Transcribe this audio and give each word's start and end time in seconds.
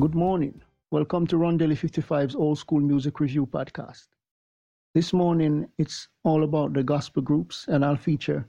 Good 0.00 0.14
morning. 0.14 0.62
Welcome 0.92 1.26
to 1.26 1.34
Rondelle 1.38 1.72
55's 1.72 2.36
Old 2.36 2.56
School 2.56 2.78
Music 2.78 3.18
Review 3.18 3.46
podcast. 3.46 4.06
This 4.94 5.12
morning, 5.12 5.68
it's 5.76 6.06
all 6.22 6.44
about 6.44 6.72
the 6.72 6.84
gospel 6.84 7.20
groups, 7.20 7.66
and 7.66 7.84
I'll 7.84 7.96
feature 7.96 8.46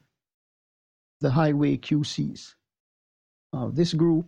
the 1.22 1.32
Highway 1.32 1.78
QCs. 1.78 2.54
Uh, 3.52 3.70
this 3.74 3.96
group, 3.96 4.28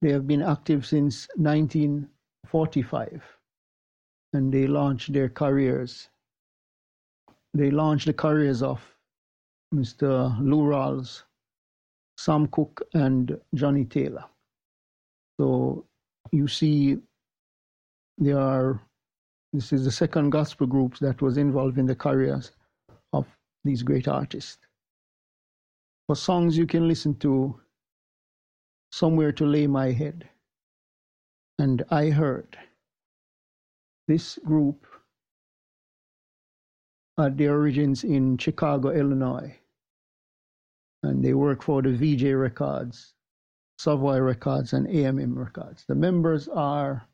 they 0.00 0.12
have 0.12 0.28
been 0.28 0.42
active 0.42 0.86
since 0.86 1.26
1945, 1.34 3.24
and 4.34 4.54
they 4.54 4.68
launched 4.68 5.12
their 5.12 5.28
careers. 5.28 6.08
They 7.52 7.72
launched 7.72 8.06
the 8.06 8.12
careers 8.12 8.62
of 8.62 8.80
Mr. 9.74 10.38
Lou 10.40 10.62
Rawls, 10.62 11.24
Sam 12.16 12.46
Cooke, 12.46 12.82
and 12.94 13.40
Johnnie 13.56 13.86
Taylor. 13.86 14.24
So 15.38 15.84
you 16.32 16.48
see, 16.48 16.98
there 18.18 18.38
are, 18.38 18.80
this 19.52 19.72
is 19.72 19.84
the 19.84 19.92
second 19.92 20.30
gospel 20.30 20.66
group 20.66 20.98
that 20.98 21.22
was 21.22 21.36
involved 21.36 21.78
in 21.78 21.86
the 21.86 21.94
careers 21.94 22.50
of 23.12 23.26
these 23.64 23.82
great 23.82 24.08
artists. 24.08 24.58
For 26.06 26.16
songs 26.16 26.56
you 26.58 26.66
can 26.66 26.88
listen 26.88 27.14
to, 27.16 27.60
Somewhere 28.90 29.32
to 29.32 29.44
Lay 29.44 29.66
My 29.66 29.92
Head, 29.92 30.28
and 31.58 31.84
I 31.90 32.08
Heard. 32.08 32.56
This 34.08 34.38
group 34.44 34.86
had 37.18 37.36
their 37.36 37.52
origins 37.52 38.02
in 38.02 38.38
Chicago, 38.38 38.88
Illinois, 38.90 39.54
and 41.02 41.22
they 41.22 41.34
work 41.34 41.62
for 41.62 41.82
the 41.82 41.90
Vee-Jay 41.90 42.32
Records 42.32 43.12
Savoy 43.78 44.18
Records, 44.18 44.72
and 44.72 44.88
AMM 44.88 45.36
Records. 45.36 45.84
The 45.86 45.94
members 45.94 46.48
are 46.48 47.06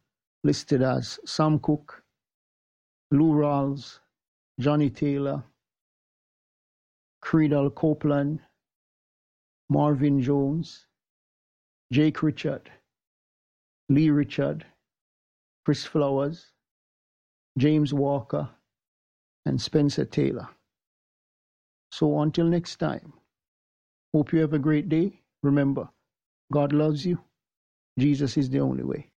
listed 0.45 0.81
as 0.81 1.21
Sam 1.27 1.59
Cooke, 1.59 2.03
Lou 3.11 3.33
Rawls, 3.33 4.01
Johnnie 4.59 4.89
Taylor, 4.89 5.45
Creadell 7.21 7.69
Copeland, 7.71 8.41
Marvin 9.69 10.23
Jones, 10.23 10.87
Jake 11.93 12.23
Richard, 12.23 12.71
Lee 13.91 14.09
Richard, 14.09 14.65
Chris 15.67 15.85
Flowers, 15.85 16.53
James 17.59 17.93
Walker, 17.93 18.49
and 19.45 19.61
Spencer 19.61 20.07
Taylor. 20.07 20.49
So 21.93 22.21
until 22.21 22.47
next 22.47 22.77
time, 22.77 23.13
hope 24.15 24.33
you 24.33 24.41
have 24.41 24.55
a 24.55 24.59
great 24.59 24.89
day. 24.89 25.21
Remember, 25.43 25.89
God 26.59 26.73
loves 26.73 27.07
you. 27.07 27.19
Jesus 27.99 28.37
is 28.39 28.51
the 28.51 28.61
only 28.61 28.85
way. 28.85 29.11